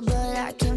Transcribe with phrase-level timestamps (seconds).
[0.00, 0.71] but I can't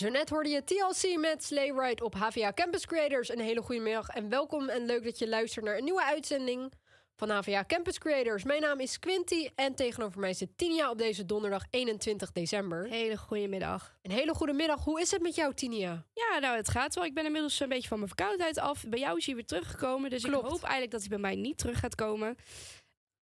[0.00, 3.28] Zo net hoorde je TLC met Sleigh Ride op HVA Campus Creators.
[3.28, 6.72] Een hele goede middag en welkom en leuk dat je luistert naar een nieuwe uitzending
[7.16, 8.44] van HVA Campus Creators.
[8.44, 12.88] Mijn naam is Quinty en tegenover mij zit Tinia op deze donderdag 21 december.
[12.88, 13.96] Hele goede middag.
[14.02, 14.84] Een hele goede middag.
[14.84, 16.04] Hoe is het met jou, Tinia?
[16.12, 17.04] Ja, nou, het gaat wel.
[17.04, 18.84] Ik ben inmiddels een beetje van mijn verkoudheid af.
[18.88, 20.10] Bij jou is hij weer teruggekomen.
[20.10, 20.44] Dus Klopt.
[20.44, 22.36] ik hoop eigenlijk dat hij bij mij niet terug gaat komen.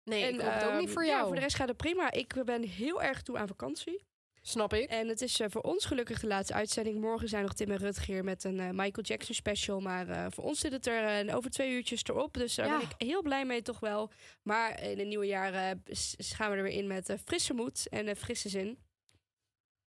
[0.04, 1.26] Nee, ik hoop het ook ehm, niet voor Ja, jou.
[1.26, 2.12] voor de rest gaat het prima.
[2.12, 4.08] Ik ben heel erg toe aan vakantie.
[4.50, 4.90] Snap ik.
[4.90, 7.00] En het is eh, voor ons gelukkig de laatste uitzending.
[7.02, 9.80] Morgen zijn nog Tim en Rutger hier met een eh, Michael Jackson special.
[9.80, 12.34] Maar eh, voor ons zit het er over twee uurtjes erop.
[12.34, 12.78] Dus daar Ja.
[12.78, 14.12] ben ik heel blij mee toch wel.
[14.42, 15.76] Maar in het nieuwe jaar
[16.18, 18.78] gaan we er weer in met frisse moed en frisse zin.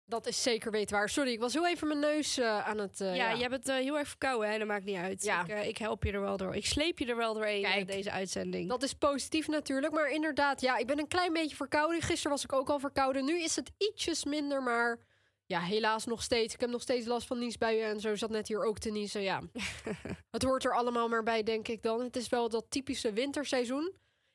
[0.04, 1.08] Dat is zeker weten waar.
[1.08, 3.00] Sorry, ik was heel even mijn neus eh, aan het...
[3.00, 4.58] eh, ja, ja, je hebt het eh, heel erg verkouden, hè?
[4.58, 5.22] Dat maakt niet uit.
[5.22, 5.46] Ja.
[5.46, 6.54] Ik, ik help je er wel door.
[6.54, 8.68] Ik sleep je er wel doorheen Kijk, in deze uitzending.
[8.68, 9.92] Dat is positief natuurlijk.
[9.92, 12.02] Maar inderdaad, ja, ik ben een klein beetje verkouden.
[12.02, 13.24] Gisteren was ik ook al verkouden.
[13.24, 14.98] Nu is het ietsjes minder, maar
[15.46, 16.54] ja, helaas nog steeds.
[16.54, 19.22] Ik heb nog steeds last van niesbuien en zo zat net hier ook te niezen.
[19.22, 19.40] Ja,
[20.30, 22.00] het hoort er allemaal maar bij, denk ik dan.
[22.00, 23.92] Het is wel dat typische winterseizoen.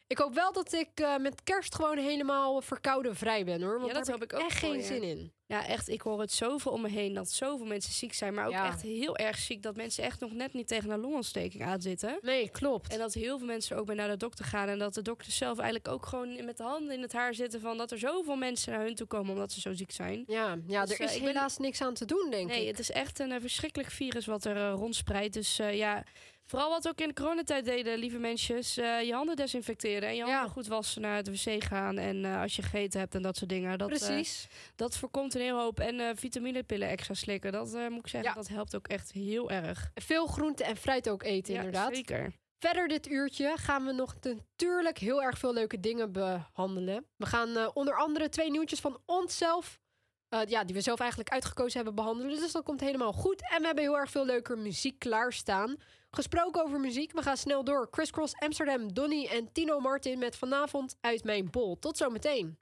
[0.08, 3.74] Ik hoop wel dat ik eh, met kerst gewoon helemaal verkouden vrij ben, hoor.
[3.80, 5.32] Want Ja, dat daar heb ik ook echt geen zin in.
[5.46, 5.88] Ja, echt.
[5.90, 8.34] Ik hoor het zoveel om me heen dat zoveel mensen ziek zijn.
[8.34, 8.66] Maar ook Ja.
[8.68, 12.18] echt heel erg ziek dat mensen echt nog net niet tegen een longontsteking aanzitten.
[12.22, 12.92] Nee, klopt.
[12.92, 14.68] En dat heel veel mensen ook bij naar de dokter gaan.
[14.68, 17.62] En dat de dokters zelf eigenlijk ook gewoon met de handen in het haar zitten.
[17.62, 20.24] Van dat er zoveel mensen naar hun toe komen omdat ze zo ziek zijn.
[20.28, 22.68] ja, ja Dus, er is ben- helaas niks aan te doen, denk Nee, ik.
[22.68, 25.34] het is echt een eh, verschrikkelijk virus wat er eh, rondspreidt.
[25.34, 26.04] Dus ja,
[26.48, 28.78] vooral wat we ook in de coronatijd deden, lieve mensjes.
[28.78, 30.48] eh, je handen desinfecteren en je handen Ja.
[30.48, 31.98] goed wassen, naar het wc gaan.
[31.98, 33.78] En eh, als je gegeten hebt en dat soort dingen.
[33.78, 34.48] Dat, eh, Precies.
[34.76, 35.80] dat voorkomt een hele hoop.
[35.80, 38.36] En vitaminepillen extra slikken, dat moet ik zeggen, Ja.
[38.36, 39.92] dat helpt ook echt heel erg.
[39.96, 41.96] Veel groente en fruit ook eten, Ja, inderdaad.
[41.96, 42.34] zeker.
[42.60, 47.06] Verder dit uurtje gaan we nog natuurlijk heel erg veel leuke dingen behandelen.
[47.16, 49.80] We gaan onder andere twee nieuwtjes van onszelf,
[50.30, 52.40] eh, ja, die we zelf eigenlijk uitgekozen hebben, behandelen.
[52.40, 53.42] Dus dat komt helemaal goed.
[53.52, 55.76] En we hebben heel erg veel leuke muziek klaarstaan.
[56.18, 57.88] Gesproken over muziek, we gaan snel door.
[57.92, 61.80] Chris Cross, Amsterdam, Donny en Tino Martin met vanavond uit mijn bol.
[61.80, 62.58] Tot zometeen.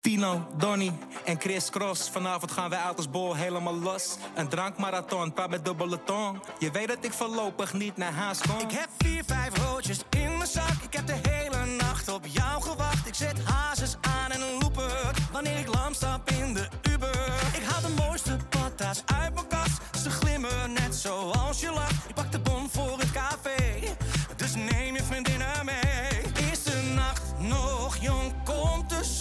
[0.00, 0.92] Tino, Donny
[1.24, 2.10] en Chris Cross.
[2.10, 4.16] Vanavond gaan wij uit als bol helemaal los.
[4.34, 6.40] Een drankmarathon, praat met dubbele tong.
[6.58, 8.58] Je weet dat ik voorlopig niet naar huis kom.
[8.58, 10.82] Ik heb vier, vijf roodjes in mijn zak.
[10.82, 13.06] Ik heb de hele nacht op jou gewacht.
[13.06, 15.14] Ik zet hazes aan en een looper.
[15.32, 17.32] Wanneer ik lam stap in de Uber.
[17.56, 19.80] Ik haal de mooiste patas uit mijn kast.
[20.02, 21.91] Ze glimmen net zoals je lacht.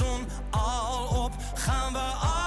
[0.02, 1.32] Zon al op?
[1.54, 2.41] Gaan we allemaal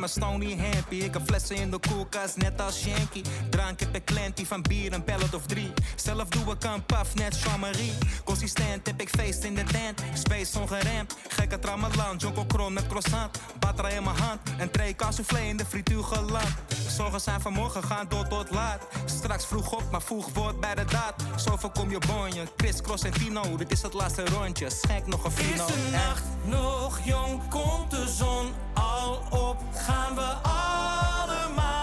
[0.00, 0.94] mijn Stony Hampy.
[0.94, 3.22] Ik heb flessen in de koelkast, net als Shanky.
[3.50, 5.72] Drank heb ik klantie van bier, een pellet of drie.
[5.96, 7.92] Zelf doe ik een paf, net Jean-Marie.
[8.40, 10.02] Consistent heb ik feest in de tent.
[10.14, 12.16] Space ongeremd, gekke tramalan.
[12.16, 13.38] Jonko kron met croissant.
[13.58, 16.48] Batra in mijn hand, een tray soufflé in de frituur geland.
[16.88, 18.86] Zorgen zijn vanmorgen gaan door tot laat.
[19.04, 21.14] Straks vroeg op, maar vroeg wordt bij de daad.
[21.36, 22.42] Zo voorkom je bonje.
[22.56, 24.70] Chris, Cross en Tino, dit is het laatste rondje.
[24.70, 25.66] Schenk nog een Is fino.
[25.66, 25.92] de Eh.
[26.06, 27.48] nacht nog jong?
[27.48, 29.56] Komt de zon al op?
[29.74, 31.79] Gaan we allemaal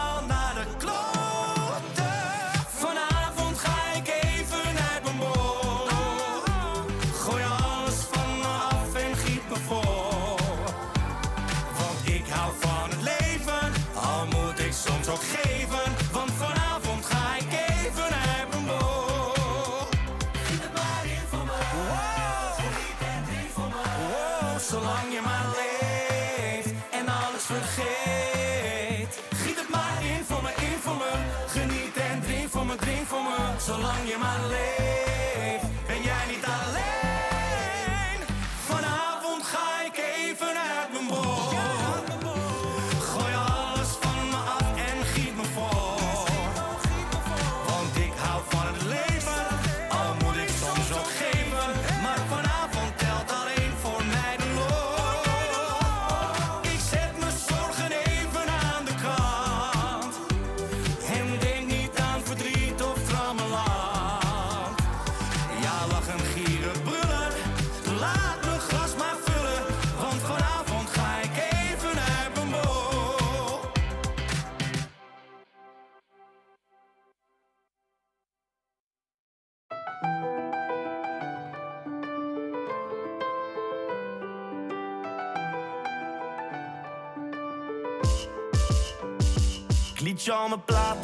[90.28, 90.98] je mijn plaat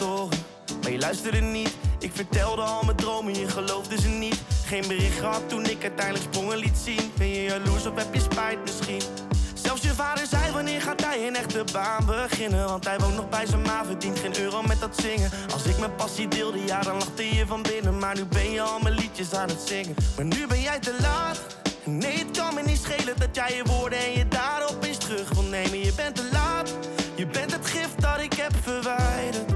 [0.82, 1.76] maar je luisterde niet.
[2.00, 4.42] Ik vertelde al mijn dromen, je geloofde ze niet.
[4.66, 7.12] Geen bericht gehad toen ik uiteindelijk sprongen liet zien.
[7.18, 9.02] Ben je jaloers of heb je spijt misschien?
[9.54, 13.30] Zelfs je vader zei wanneer gaat hij een echte baan beginnen Want hij woont nog
[13.30, 16.82] bij zijn ma, verdient geen euro met dat zingen Als ik mijn passie deelde, ja
[16.82, 19.96] dan lachte je van binnen Maar nu ben je al mijn liedjes aan het zingen
[20.16, 21.40] Maar nu ben jij te laat
[21.86, 25.30] Nee, het kan me niet schelen dat jij je woorden en je daden opeens terug
[25.30, 26.74] wil nemen Je bent te laat,
[28.34, 29.52] ik heb verwijderd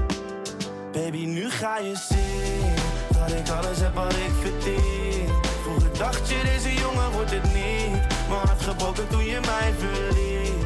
[0.92, 2.74] Baby, nu ga je zien
[3.18, 5.28] dat ik alles heb wat ik verdien.
[5.62, 8.28] Vroeger dacht je, deze jongen wordt het niet.
[8.28, 10.64] Maar hart gebroken toen je mij verliet.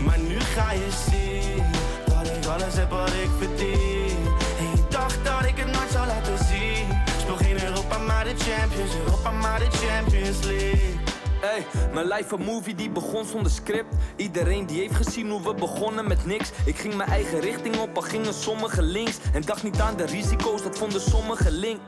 [0.00, 1.64] Maar nu ga je zien
[2.06, 4.18] dat ik alles heb wat ik verdien.
[4.58, 6.86] En je dacht dat ik het nooit zou laten zien.
[7.20, 8.94] Speel geen Europa, maar de Champions.
[9.04, 11.07] Europa, maar de Champions League.
[11.40, 13.94] Hey, mijn life een movie die begon zonder script.
[14.16, 16.50] Iedereen die heeft gezien hoe we begonnen met niks.
[16.64, 19.18] Ik ging mijn eigen richting op, al gingen sommigen links.
[19.32, 21.78] En dacht niet aan de risico's, dat vonden sommigen link.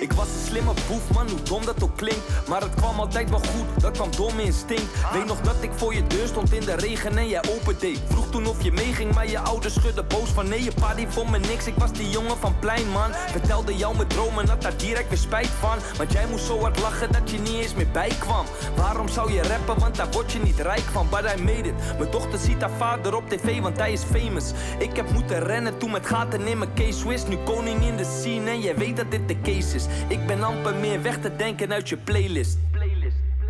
[0.00, 2.48] Ik was een slimme boef, man, hoe dom dat ook klinkt.
[2.48, 5.12] Maar het kwam altijd wel goed, dat kwam dom instinct.
[5.12, 8.00] Weet nog dat ik voor je deur stond in de regen en jij opendeed.
[8.08, 11.08] Vroeg toen of je meeging, maar je ouders schudden boos van nee, je pa die
[11.08, 11.66] vond me niks.
[11.66, 13.12] Ik was die jongen van plein, man.
[13.12, 15.78] Vertelde jou mijn dromen, had daar direct weer spijt van.
[15.96, 18.46] Want jij moest zo hard lachen dat je niet eens meer bijkwam.
[18.76, 21.06] Waarom zou je rappen, want daar word je niet rijk van.
[21.10, 21.74] But I made it.
[21.98, 24.52] Mijn dochter ziet haar vader op tv, want hij is famous.
[24.78, 27.26] Ik heb moeten rennen toen met gaten in mijn case Swiss.
[27.26, 29.86] Nu koning in de scene en jij weet dat dit de case is.
[30.08, 32.58] Ik ben amper meer weg te denken uit je playlist.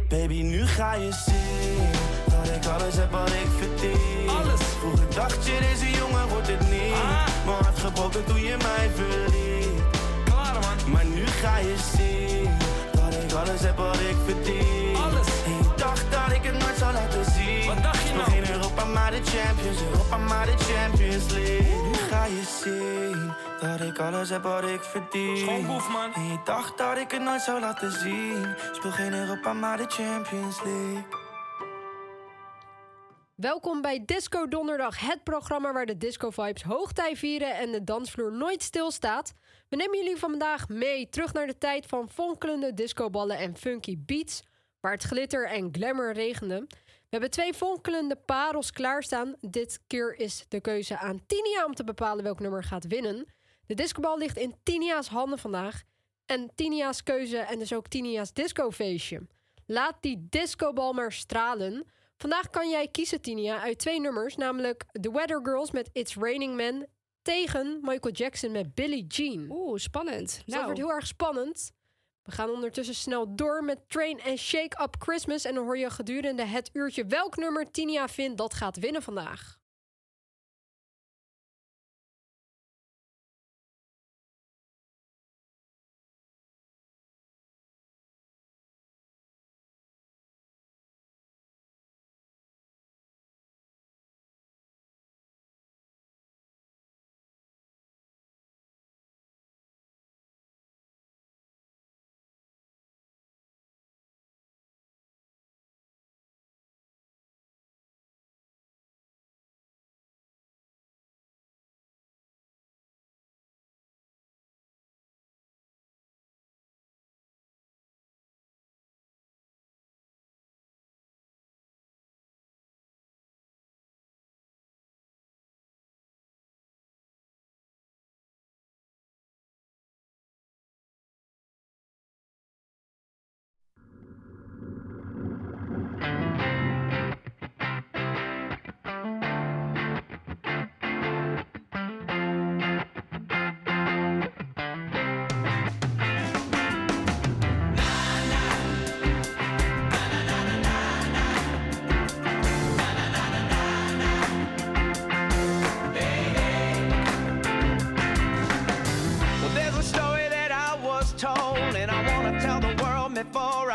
[0.08, 1.88] Baby, nu ga je zien
[2.24, 4.28] dat ik alles heb wat ik verdien.
[4.28, 4.60] Alles.
[4.60, 6.92] Vroeger dacht je, deze jongen wordt het niet.
[6.92, 7.26] Ah.
[7.46, 9.82] Maar hart gebroken toen je mij verliet.
[10.24, 10.92] Klaar man.
[10.92, 12.50] Maar nu ga je zien
[12.92, 14.87] dat ik alles heb wat ik verdien.
[18.98, 19.82] Maar de Champions.
[19.82, 21.82] Europa, maar de Champions League.
[21.86, 25.36] Nu ga je zien dat ik alles heb wat ik verdien.
[25.36, 26.14] Schoon boef, man.
[26.14, 28.54] En je dacht dat ik het nooit zou laten zien.
[28.72, 31.04] Speel geen Europa, maar de Champions League.
[33.34, 38.62] Welkom bij Disco Donderdag, het programma waar de disco-vibes hoogtij vieren en de dansvloer nooit
[38.62, 39.32] stilstaat.
[39.68, 44.42] We nemen jullie vandaag mee terug naar de tijd van fonkelende discoballen en funky beats,
[44.80, 46.66] waar het glitter en glamour regende.
[47.08, 49.36] We hebben twee fonkelende parels klaarstaan.
[49.40, 53.26] Dit keer is de keuze aan Tinia om te bepalen welk nummer gaat winnen.
[53.66, 55.82] De discobal ligt in Tinia's handen vandaag.
[56.26, 59.26] En Tinia's keuze en dus ook Tinia's discofeestje.
[59.66, 61.86] Laat die discobal maar stralen.
[62.16, 66.54] Vandaag kan jij kiezen, Tinia, uit twee nummers, namelijk The Weather Girls met It's Raining
[66.54, 66.86] Men
[67.22, 69.46] tegen Michael Jackson met Billie Jean.
[69.50, 70.26] Oeh, spannend.
[70.26, 71.72] Dus dat Nou, wordt heel erg spannend.
[72.28, 75.44] We gaan ondertussen snel door met Train and Shake Up Christmas.
[75.44, 79.57] En dan hoor je gedurende het uurtje welk nummer Tinia vindt dat gaat winnen vandaag.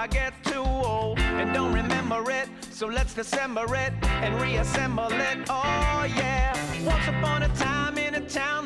[0.03, 2.49] I get too old and don't remember it.
[2.71, 5.37] So let's dissemble it and reassemble it.
[5.49, 6.51] Oh yeah.
[6.83, 8.62] Once upon a time in a town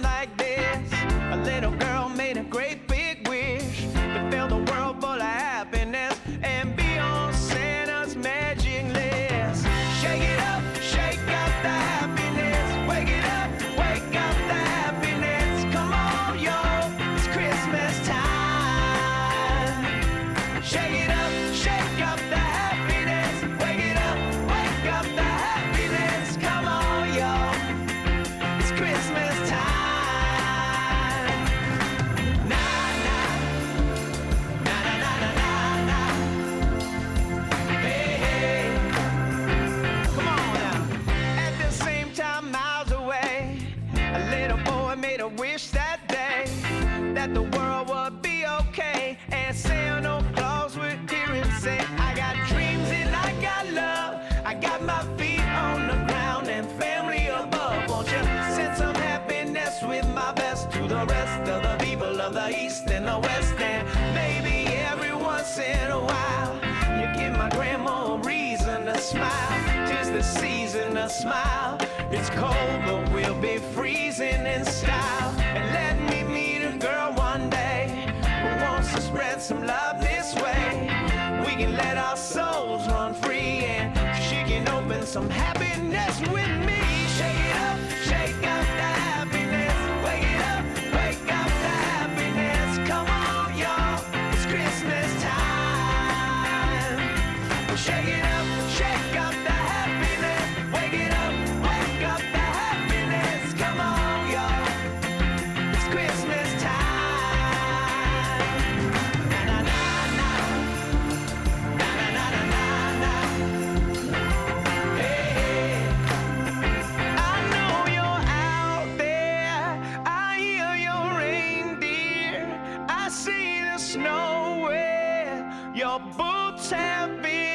[126.00, 127.47] boots have been.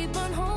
[0.00, 0.49] Keep on hoping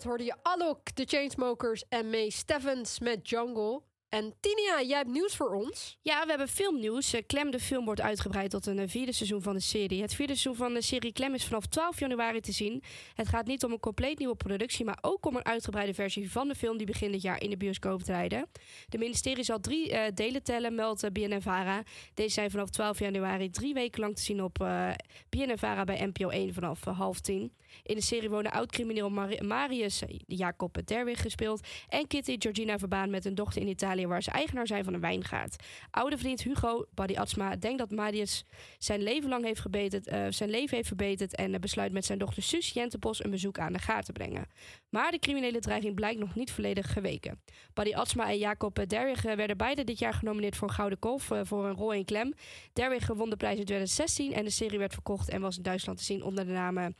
[0.00, 3.82] Daarnet hoorde je Alok, The Chainsmokers en May Stevens met Jungle.
[4.08, 5.98] En Tinia, jij hebt nieuws voor ons.
[6.02, 7.12] Ja, we hebben filmnieuws.
[7.12, 10.02] Eh, Clem de film wordt uitgebreid tot een eh, vierde seizoen van de serie.
[10.02, 12.82] Het vierde seizoen van de serie Clem is vanaf 12 januari te zien.
[13.14, 16.48] Het gaat niet om een compleet nieuwe productie, maar ook om een uitgebreide versie van
[16.48, 18.48] de film die begin dit jaar in de bioscoop rijden.
[18.88, 21.82] De ministerie zal drie eh, delen tellen, meldt BNNVARA.
[22.14, 24.90] Deze zijn vanaf 12 januari drie weken lang te zien op uh,
[25.28, 27.52] BNNVARA bij NPO 1 vanaf uh, half tien.
[27.82, 33.24] In de serie wonen oud-crimineel Mar Marius Jacob Derwig gespeeld en Kitty Georgina Verbaan met
[33.24, 35.64] een dochter in Italië waar ze eigenaar zijn van een wijngaard.
[35.90, 38.44] Oude vriend Hugo Buddy Atsma denkt dat Marius
[38.78, 42.70] zijn leven lang heeft uh, zijn leven heeft verbeterd en besluit met zijn dochter Suus
[42.70, 44.46] Jentepos een bezoek aan de gaar te brengen.
[44.88, 47.40] Maar de criminele dreiging blijkt nog niet volledig geweken.
[47.74, 51.40] Buddy Atsma en Jacob Derwig werden beide dit jaar genomineerd voor een Gouden Kolf uh,
[51.42, 52.34] voor een rol in Klem.
[52.72, 55.98] Derwig won de prijs in 2016 en de serie werd verkocht en was in Duitsland
[55.98, 56.94] te zien onder de naam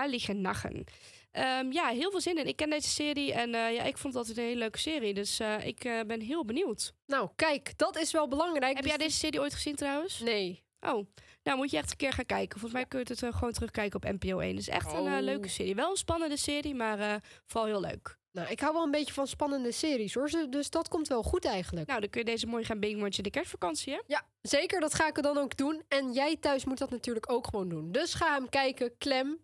[0.00, 0.84] Gevaarliche Nachen.
[1.32, 2.46] Um, ja, heel veel zin in.
[2.46, 5.14] Ik ken deze serie en uh, ja, ik vond het altijd een hele leuke serie.
[5.14, 6.92] Dus uh, ik uh, ben heel benieuwd.
[7.06, 8.76] Nou, kijk, dat is wel belangrijk.
[8.76, 10.20] Heb jij deze serie ooit gezien trouwens?
[10.20, 10.62] Nee.
[10.80, 11.06] Oh,
[11.42, 12.60] nou moet je echt een keer gaan kijken.
[12.60, 14.50] Volgens mij kun je het gewoon terugkijken op NPO 1.
[14.50, 15.12] Het is echt oh.
[15.12, 15.74] een leuke serie.
[15.74, 18.18] Wel een spannende serie, maar vooral heel leuk.
[18.32, 20.30] Nou, ik hou wel een beetje van spannende series hoor.
[20.50, 21.86] Dus dat komt wel goed eigenlijk.
[21.86, 24.00] Nou, dan kun je deze mooi gaan bingen in de kerstvakantie, hè?
[24.06, 24.80] Ja, zeker.
[24.80, 25.82] Dat ga ik er dan ook doen.
[25.88, 27.92] En jij thuis moet dat natuurlijk ook gewoon doen.
[27.92, 28.98] Dus ga hem kijken.
[28.98, 29.38] Klem.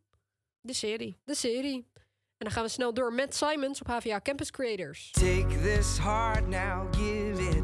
[0.67, 1.17] De serie.
[1.25, 1.87] De serie.
[1.95, 5.11] En dan gaan we snel door met Simons op HVA Campus Creators.
[5.11, 7.63] Take this heart now, give it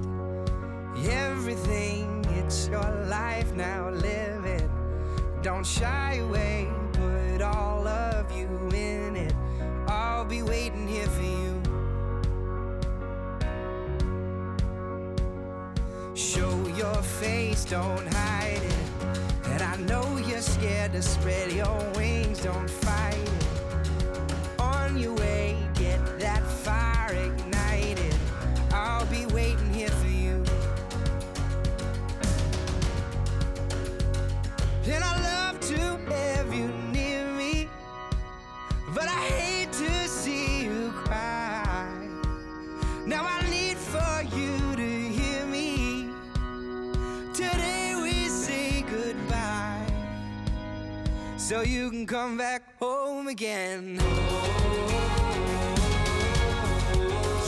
[1.08, 2.24] everything.
[2.38, 4.68] It's your life now, live it.
[5.42, 9.34] Don't shy away, put all of you in it.
[9.88, 11.62] I'll be waiting here for you.
[16.14, 18.92] Show your face, don't hide it.
[19.44, 22.70] And I know you're scared to spread your wings, don't
[51.52, 54.00] so you can come back home again.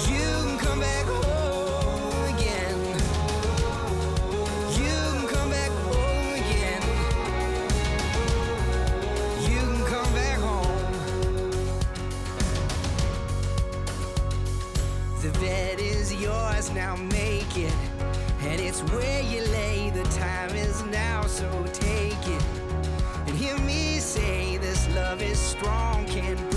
[0.07, 2.79] You can come back home again.
[4.77, 6.83] You can come back home again.
[9.49, 10.91] You can come back home.
[15.23, 17.75] The bed is yours, now make it.
[18.43, 22.44] And it's where you lay, the time is now, so take it
[24.15, 26.54] say this love is strong can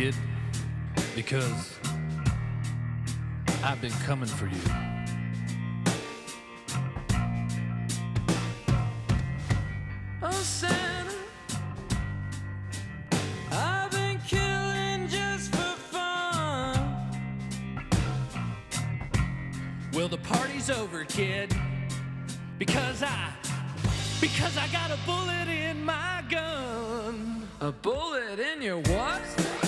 [0.00, 0.14] kid,
[1.14, 1.78] because
[3.62, 4.62] I've been coming for you.
[10.22, 11.12] Oh, Santa,
[13.52, 17.12] I've been killing just for fun.
[19.92, 21.54] Well, the party's over, kid,
[22.58, 23.34] because I,
[24.18, 27.46] because I got a bullet in my gun.
[27.60, 29.59] A bullet in your what?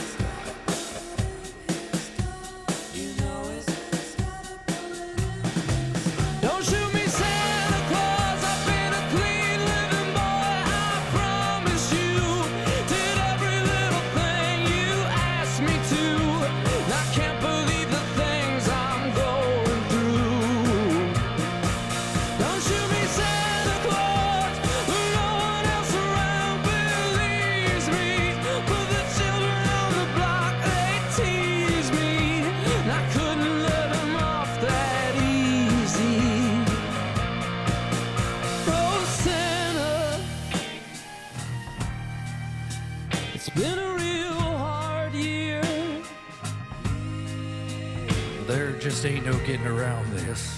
[49.03, 50.57] Just ain't no getting around this.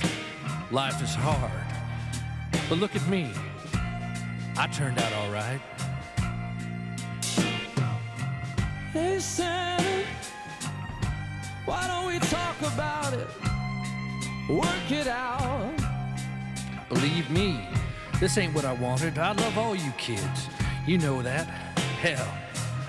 [0.70, 1.50] Life is hard.
[2.68, 3.30] But look at me.
[4.58, 5.60] I turned out all right.
[8.92, 10.04] Hey Santa,
[11.64, 13.28] why don't we talk about it?
[14.50, 15.74] Work it out.
[16.90, 17.66] Believe me,
[18.20, 19.18] this ain't what I wanted.
[19.18, 20.48] I love all you kids.
[20.86, 21.46] You know that.
[22.02, 22.28] Hell,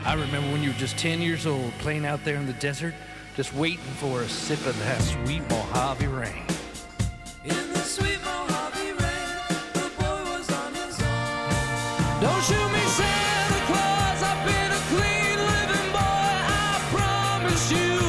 [0.03, 2.93] I remember when you were just 10 years old playing out there in the desert,
[3.35, 6.45] just waiting for a sip of that sweet Mojave rain.
[7.43, 9.43] In the sweet Mojave rain,
[9.73, 12.21] the boy was on his own.
[12.21, 14.23] Don't shoot me, Santa Claus.
[14.23, 15.99] I've been a clean living boy.
[15.99, 17.99] I promise you.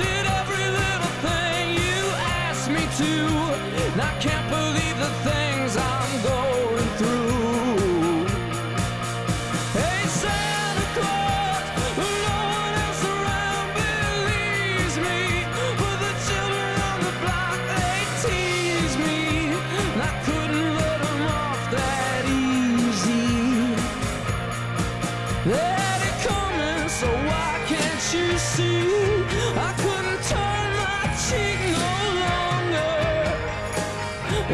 [0.00, 2.00] Did every little thing you
[2.48, 3.12] asked me to.
[3.92, 6.03] And I can't believe the things I'm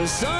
[0.00, 0.39] Cause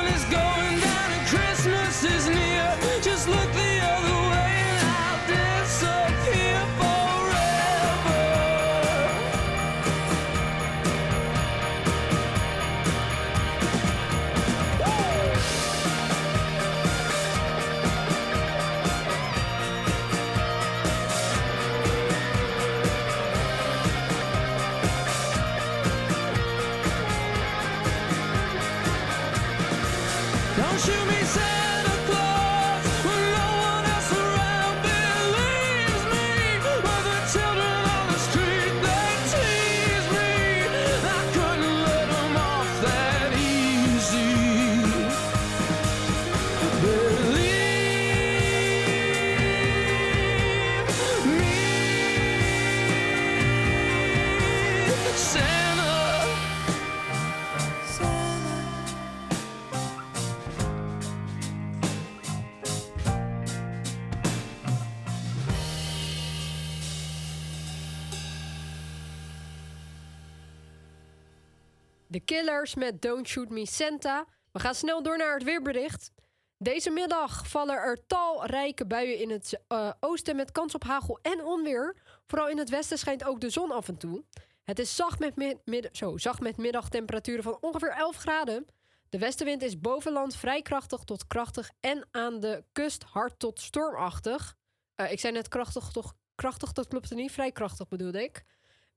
[72.60, 74.24] Met Don't Shoot Me Santa.
[74.52, 76.10] We gaan snel door naar het weerbericht.
[76.58, 81.44] Deze middag vallen er talrijke buien in het eh, oosten met kans op hagel en
[81.44, 81.96] onweer.
[82.26, 84.24] Vooral in het westen schijnt ook de zon af en toe.
[84.64, 88.66] Het is zacht met, mid- midden- zo, zacht met middagtemperaturen van ongeveer 11 graden.
[89.08, 94.56] De westenwind is bovenland vrij krachtig tot krachtig en aan de kust hard tot stormachtig.
[94.94, 97.32] Eh, ik zei net krachtig, toch krachtig, dat klopte niet.
[97.32, 98.44] Vrij krachtig bedoelde ik.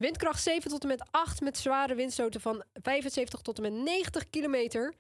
[0.04, 4.30] Windkracht 7 tot en met 8 met zware windstoten van 75 tot en met 90
[4.30, 4.94] kilometer.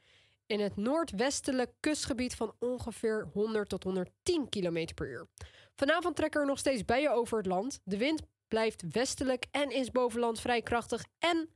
[0.45, 5.27] In het noordwestelijk kustgebied van ongeveer 100 tot 110 kilometer per uur.
[5.75, 7.79] Vanavond trekken er nog steeds buien over het land.
[7.83, 11.49] De wind blijft westelijk en is bovenland vrij krachtig en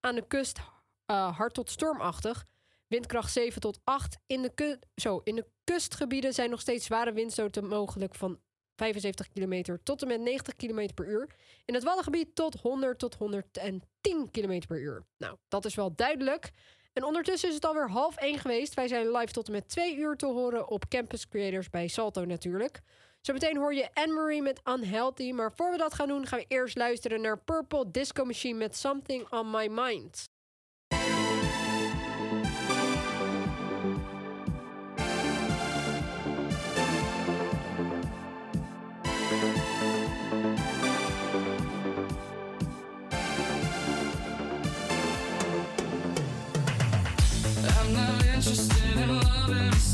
[0.00, 0.58] aan de kust
[1.06, 2.44] eh, hard tot stormachtig.
[2.86, 4.18] Windkracht 7 tot 8.
[4.26, 8.40] In de, zo, in de kustgebieden zijn nog steeds zware windstoten mogelijk van
[8.76, 11.28] 75 kilometer tot en met 90 kilometer per uur.
[11.64, 15.04] In het Waddengebied tot 100 tot 110 kilometer per uur.
[15.16, 16.50] Nou, dat is wel duidelijk.
[16.92, 18.74] En ondertussen is het alweer half één geweest.
[18.74, 22.24] Wij zijn live tot en met twee uur te horen op Campus Creators bij Salto
[22.24, 22.80] natuurlijk.
[23.20, 25.32] Zometeen hoor je Anne-Marie met Unhealthy.
[25.32, 28.76] Maar voor we dat gaan doen, gaan we eerst luisteren naar Purple Disco Machine met
[28.76, 30.28] Something on My Mind.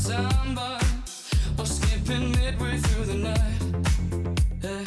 [0.09, 3.59] Or skipping midway through the night.
[4.61, 4.83] Yeah.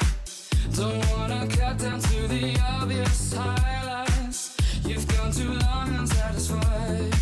[0.74, 4.56] Don't wanna cut down to the obvious highlights.
[4.84, 7.14] You've gone too long unsatisfied.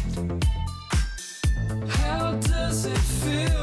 [1.88, 3.53] How does it feel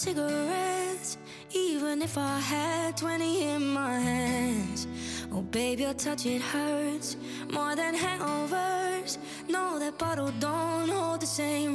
[0.00, 1.18] cigarettes,
[1.52, 4.86] even if I had 20 in my hands.
[5.30, 7.18] Oh, baby, your touch, it hurts
[7.52, 9.18] more than hangovers.
[9.46, 11.69] No, that bottle don't hold the same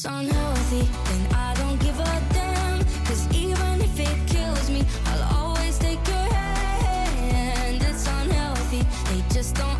[0.00, 2.78] it's unhealthy, then I don't give a damn.
[3.04, 7.82] Cause even if it kills me, I'll always take your hand.
[7.82, 9.79] It's unhealthy, they just don't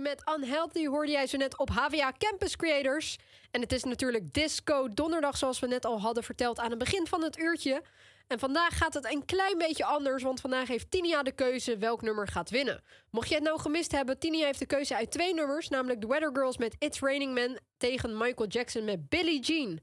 [0.00, 3.16] met Unhealthy, hoorde jij zo net op HVA Campus Creators.
[3.50, 7.06] En het is natuurlijk Disco Donderdag, zoals we net al hadden verteld aan het begin
[7.06, 7.82] van het uurtje.
[8.26, 12.02] En vandaag gaat het een klein beetje anders, want vandaag heeft Tinia de keuze welk
[12.02, 12.82] nummer gaat winnen.
[13.10, 16.06] Mocht je het nou gemist hebben, Tinia heeft de keuze uit twee nummers, namelijk The
[16.06, 19.80] Weather Girls met It's Raining Man tegen Michael Jackson met Billie Jean.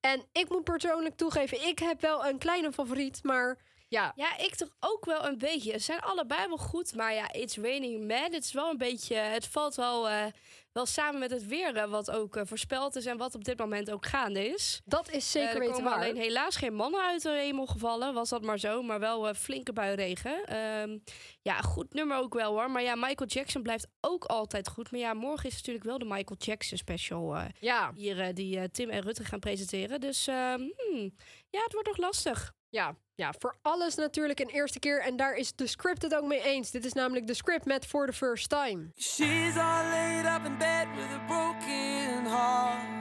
[0.00, 3.58] En ik moet persoonlijk toegeven, ik heb wel een kleine favoriet, maar
[3.92, 4.12] ja.
[4.16, 5.72] Ja, ik toch ook wel een beetje.
[5.72, 9.16] Ze zijn allebei wel goed, maar ja, It's Raining Man, het is wel een beetje...
[9.16, 10.24] Het valt wel, eh,
[10.72, 13.58] wel samen met het weer eh, wat ook eh, voorspeld is en wat op dit
[13.58, 14.80] moment ook gaande is.
[14.84, 16.00] Dat is zeker er weten komen waar.
[16.00, 18.82] alleen helaas geen mannen uit de hemel gevallen, was dat maar zo.
[18.82, 20.44] Maar wel flinke buiregen.
[20.44, 20.98] Ehm
[21.42, 22.70] ja, goed nummer ook wel hoor.
[22.70, 24.90] Maar ja, Michael Jackson blijft ook altijd goed.
[24.90, 27.92] Maar ja, morgen is natuurlijk wel de Michael Jackson special Ja.
[27.94, 30.00] hier die Tim en Rutte gaan presenteren.
[30.00, 31.14] Dus ehm, hmm,
[31.50, 32.54] ja, het wordt nog lastig.
[32.68, 35.00] Ja, ja, voor alles natuurlijk een eerste keer.
[35.00, 36.70] En daar is de script het ook mee eens.
[36.70, 38.90] Dit is namelijk de script met For the First Time.
[38.96, 43.00] She's all laid up in bed with a broken heart.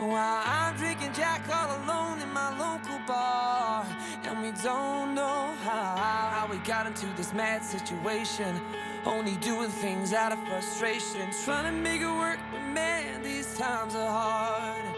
[0.00, 3.84] While I'm drinking Jack all alone in my local bar.
[4.28, 5.96] And we don't know how,
[6.36, 8.60] how we got into this mad situation.
[9.04, 11.30] Only doing things out of frustration.
[11.44, 14.93] Trying to make it work, but man, these times are hard.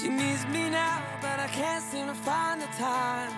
[0.00, 3.32] She needs me now, but I can't seem to find the time.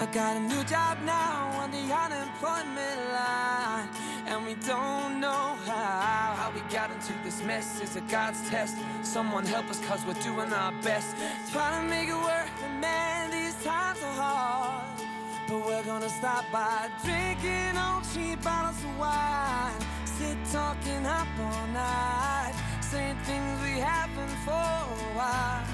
[0.00, 3.88] I got a new job now on the unemployment line.
[4.26, 7.82] And we don't know how, how we got into this mess.
[7.82, 8.78] Is it God's test?
[9.02, 11.16] Someone help us, cause we're doing our best.
[11.52, 14.84] Trying to make it work, but man, these times are hard.
[15.48, 19.74] But we're gonna stop by drinking on cheap bottles of wine.
[20.06, 22.41] Sit talking up all night.
[22.92, 25.64] Saying things we haven't for a while.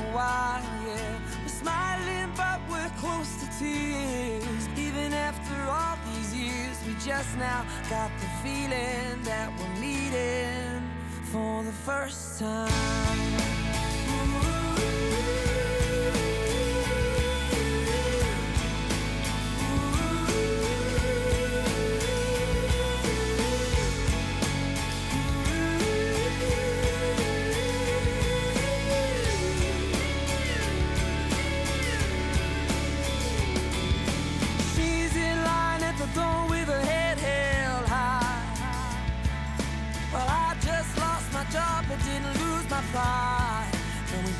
[0.00, 1.18] A while, yeah.
[1.42, 4.68] We're smiling, but we're close to tears.
[4.76, 10.82] Even after all these years, we just now got the feeling that we're meeting
[11.30, 13.69] for the first time.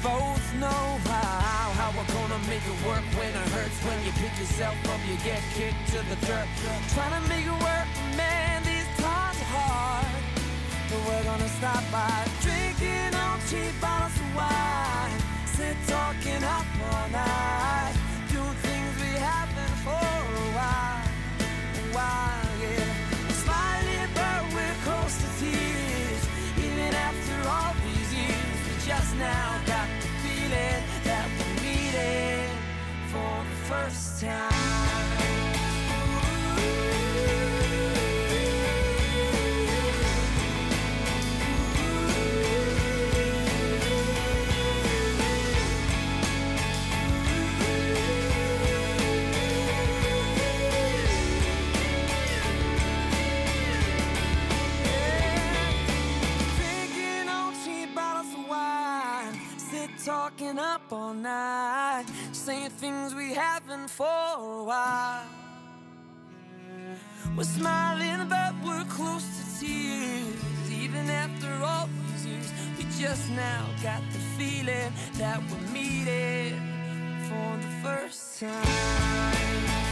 [0.03, 3.77] Both know how, how we're gonna make it work when it hurts.
[3.85, 6.49] When you pick yourself up, you get kicked to the dirt.
[6.95, 10.23] Trying to make it work, man, these times are hard.
[10.89, 15.13] But we're gonna stop by drinking on cheap bottles of wine.
[15.57, 17.95] Sit talking up all night.
[18.33, 21.05] Doing things we haven't for a while.
[21.77, 22.89] A while, yeah.
[23.45, 26.23] Smiling, but we're close to tears.
[26.57, 29.60] Even after all these years, just now
[33.71, 35.00] first time.
[60.41, 62.07] Sit talking up all night.
[62.33, 65.25] Saying things we haven't for a while.
[67.37, 70.71] We're smiling, but we're close to tears.
[70.73, 76.59] Even after all these years, we just now got the feeling that we're meeting
[77.29, 79.90] for the first time.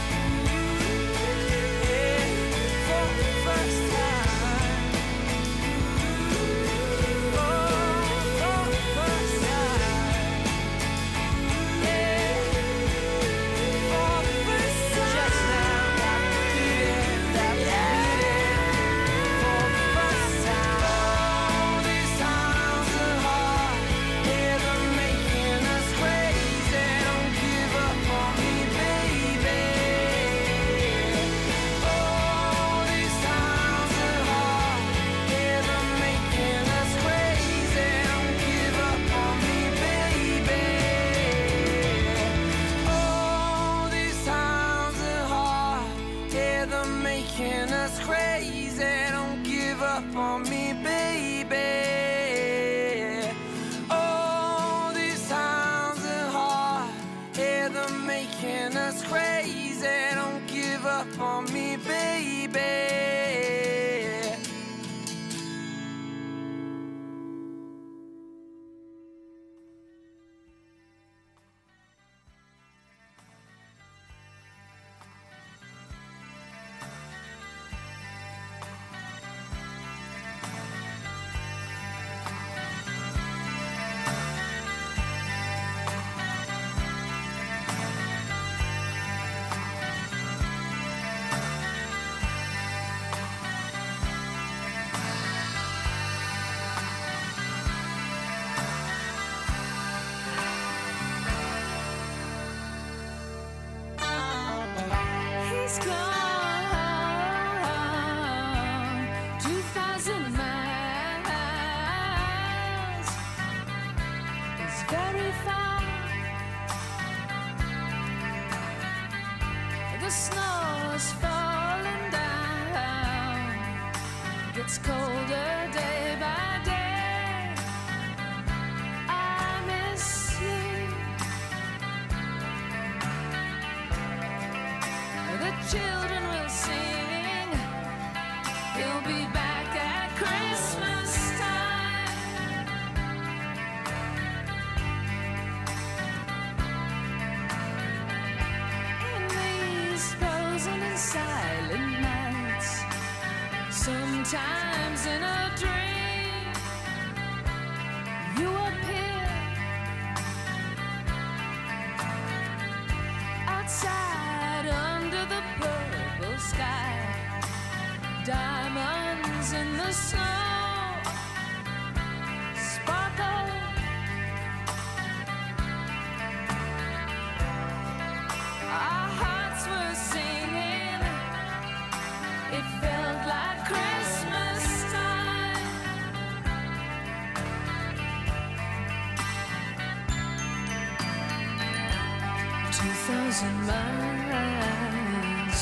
[193.39, 195.59] Two thousand miles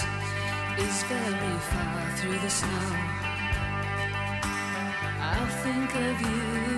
[0.80, 2.90] is very far through the snow.
[5.22, 6.77] I'll think of you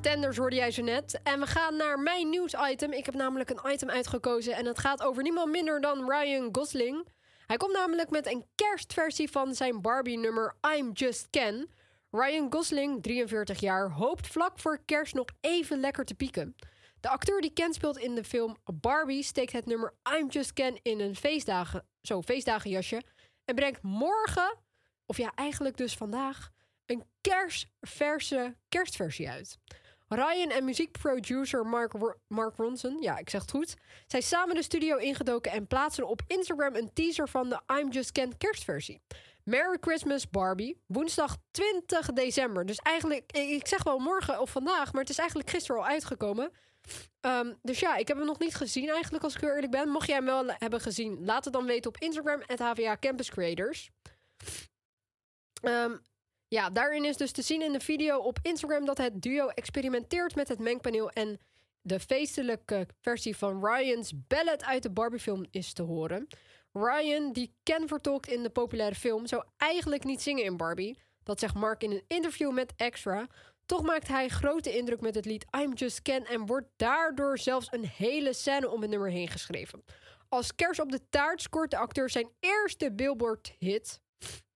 [0.00, 1.20] Pretenders hoorde jij zo net.
[1.22, 2.92] En we gaan naar mijn nieuwsitem.
[2.92, 7.08] Ik heb namelijk een item uitgekozen en het gaat over niemand minder dan Ryan Gosling.
[7.46, 11.70] Hij komt namelijk met een kerstversie van zijn Barbie-nummer I'm Just Ken.
[12.10, 16.56] Ryan Gosling, 43 jaar, hoopt vlak voor kerst nog even lekker te pieken.
[17.00, 20.78] De acteur die Ken speelt in de film Barbie steekt het nummer I'm Just Ken
[20.82, 23.02] in een feestdagen, zo, feestdagenjasje
[23.44, 24.58] en brengt morgen,
[25.06, 26.50] of ja, eigenlijk dus vandaag,
[26.86, 29.58] een kerstverse kerstversie uit.
[30.08, 31.92] Ryan en muziekproducer Mark,
[32.26, 33.74] Mark Ronson, ja, ik zeg het goed,
[34.06, 38.12] zijn samen de studio ingedoken en plaatsen op Instagram een teaser van de I'm Just
[38.12, 39.00] Ken kerstversie.
[39.44, 42.66] Merry Christmas Barbie, woensdag 20 december.
[42.66, 46.50] Dus eigenlijk, ik zeg wel morgen of vandaag, maar het is eigenlijk gisteren al uitgekomen.
[47.20, 49.88] Ehm, dus ja, ik heb hem nog niet gezien eigenlijk, als ik eerlijk ben.
[49.88, 53.30] Mocht jij hem wel hebben gezien, laat het dan weten op Instagram, at HVA Campus
[53.30, 53.90] Creators.
[55.62, 55.96] Ehm,
[56.48, 60.34] ja, daarin is dus te zien in de video op Instagram dat het duo experimenteert
[60.34, 61.40] met het mengpaneel en
[61.82, 66.26] de feestelijke versie van Ryan's Ballad uit de Barbie-film is te horen.
[66.72, 70.98] Ryan, die Ken vertolkt in de populaire film, zou eigenlijk niet zingen in Barbie.
[71.22, 73.26] Dat zegt Mark in een interview met Extra.
[73.66, 77.68] Toch maakt hij grote indruk met het lied I'm Just Ken en wordt daardoor zelfs
[77.70, 79.84] een hele scène om het nummer heen geschreven.
[80.28, 84.00] Als kers op de taart scoort de acteur zijn eerste Billboard-hit.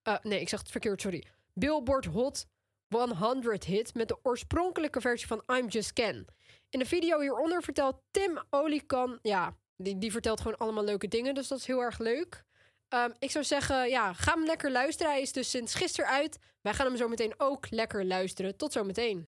[0.03, 1.25] Eh, nee, ik zeg het verkeerd, sorry.
[1.53, 2.45] Billboard Hot
[2.89, 6.25] 100 hit met de oorspronkelijke versie van I'm Just Ken.
[6.69, 11.33] In de video hieronder vertelt Tim Olikan, ja, die, die vertelt gewoon allemaal leuke dingen,
[11.33, 12.43] dus dat is heel erg leuk.
[12.89, 15.11] Ehm, ik zou zeggen, ja, ga hem lekker luisteren.
[15.11, 16.39] Hij is dus sinds gisteren uit.
[16.61, 18.57] Wij gaan hem zo meteen ook lekker luisteren.
[18.57, 19.27] Tot zometeen.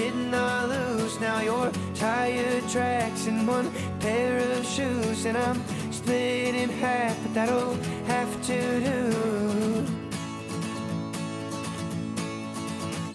[0.00, 1.20] did not I lose.
[1.20, 3.70] Now your tire tracks in one
[4.00, 5.60] pair of shoes, and I'm
[5.92, 7.74] split in half, but that'll
[8.06, 9.86] have to do.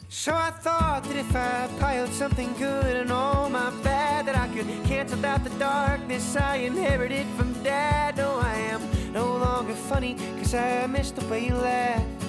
[0.09, 4.47] So I thought that if I piled something good and all my bad, that I
[4.55, 8.17] could cancel out the darkness I inherited from dad.
[8.17, 8.81] No, I am
[9.11, 12.24] no longer funny, cause I miss the way you laugh.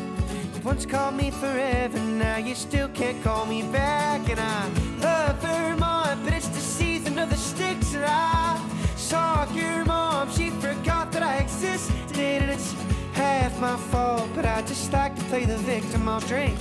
[0.66, 4.28] Once called me forever, now you still can't call me back.
[4.28, 7.94] And I love Vermont, but it's the season of the sticks.
[7.94, 8.60] And I
[8.96, 12.18] saw your mom, she forgot that I existed.
[12.18, 12.74] And it's
[13.12, 16.08] half my fault, but I just like to play the victim.
[16.08, 16.58] I'll drink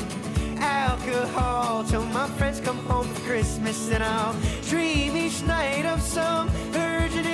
[0.59, 3.89] alcohol till my friends come home for Christmas.
[3.89, 4.35] And I'll
[4.69, 7.25] dream each night of some version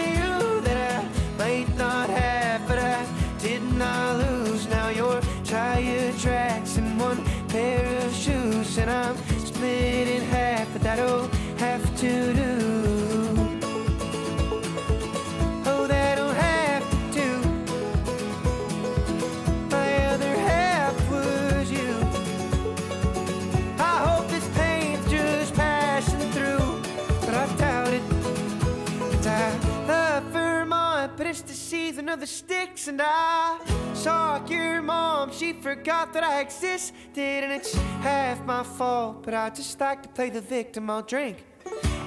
[32.82, 33.60] sticks, and I
[33.94, 35.32] saw your mom.
[35.32, 39.24] She forgot that I existed, and it's half my fault.
[39.24, 40.90] But I just like to play the victim.
[40.90, 41.38] I'll drink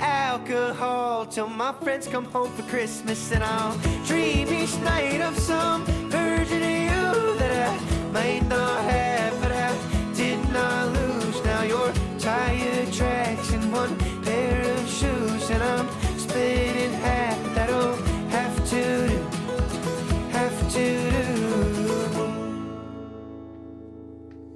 [0.01, 5.85] alcohol till my friends come home for Christmas, and I'll dream each night of some
[6.11, 9.71] version of you that I might not have, but I
[10.15, 11.45] did not lose.
[11.45, 17.55] Now your tire tracks in one pair of shoes, and I'm split in half.
[17.55, 18.04] That'll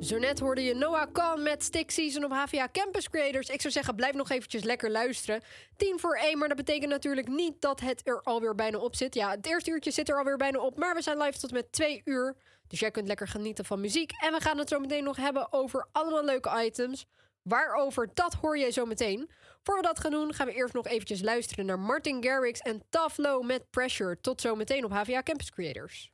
[0.08, 3.48] Zo net hoorde je Noah Khan met Stick Season op HVA Campus Creators.
[3.48, 5.42] Ik zou zeggen, blijf nog eventjes lekker luisteren.
[5.76, 9.14] 10 voor 1, maar dat betekent natuurlijk niet dat het er alweer bijna op zit.
[9.14, 11.72] Ja, het eerste uurtje zit er alweer bijna op, maar we zijn live tot met
[11.72, 12.36] 2 uur.
[12.68, 14.10] Dus jij kunt lekker genieten van muziek.
[14.22, 17.06] En we gaan het zo meteen nog hebben over allemaal leuke items.
[17.42, 19.30] Waarover, dat hoor je zo meteen.
[19.62, 22.82] Voor we dat gaan doen, gaan we eerst nog eventjes luisteren naar Martin Garrix en
[22.88, 24.20] Tough Low met Pressure.
[24.20, 26.10] Tot zo meteen op HVA Campus Creators.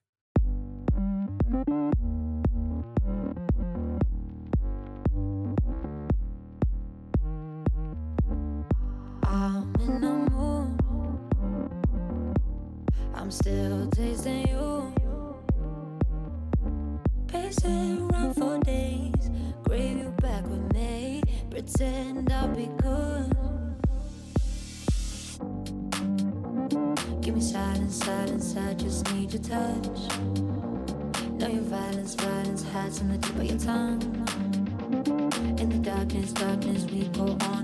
[9.25, 10.81] I'm in the mood.
[13.15, 14.93] I'm still tasting you.
[17.27, 19.31] Pacing around for days.
[19.65, 21.23] Crave you back with me.
[21.51, 23.35] Pretend I'll be good.
[27.21, 28.57] Give me silence, silence.
[28.57, 29.87] I just need your touch.
[31.39, 34.03] Know your violence, violence hides on the tip of your tongue.
[35.59, 37.64] In the darkness, darkness, we go on.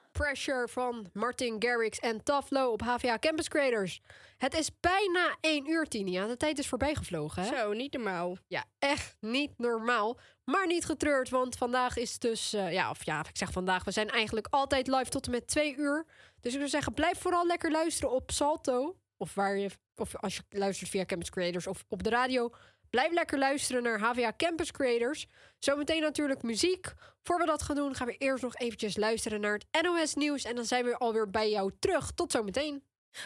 [0.11, 4.01] Pressure van Martin Garrix en Taflo op HVA Campus Creators.
[4.37, 6.27] Het is bijna 1 uur, Tinia.
[6.27, 7.57] De tijd is voorbij gevlogen, hè?
[7.57, 8.37] Zo, niet normaal.
[8.47, 10.19] Ja, echt niet normaal.
[10.43, 12.53] Maar niet getreurd, want vandaag is dus...
[12.53, 13.83] eh, ja, of ja, ik zeg vandaag.
[13.83, 16.05] We zijn eigenlijk altijd live tot en met 2 uur.
[16.41, 18.95] Dus ik zou zeggen, blijf vooral lekker luisteren op Salto.
[19.17, 22.49] Of, waar je, of als je luistert via Campus Creators of op de radio.
[22.91, 25.27] Blijf lekker luisteren naar HVA Campus Creators.
[25.59, 26.93] Zometeen natuurlijk muziek.
[27.23, 30.43] Voor we dat gaan doen, gaan we eerst nog eventjes luisteren naar het NOS Nieuws.
[30.43, 32.11] En dan zijn we alweer bij jou terug.
[32.11, 32.83] Tot zometeen.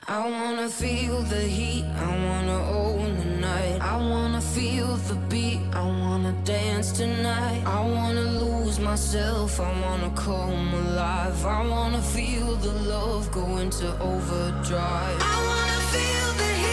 [0.09, 3.81] I wanna feel the heat, I wanna own the night.
[3.81, 7.61] I wanna feel the beat, I wanna dance tonight.
[7.65, 11.45] I wanna lose myself, I wanna come alive.
[11.45, 15.19] I wanna feel the love go into overdrive.
[15.21, 16.64] I wanna feel the heat,